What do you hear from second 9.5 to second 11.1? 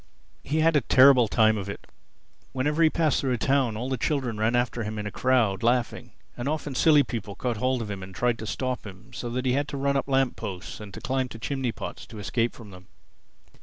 had to run up lamp posts and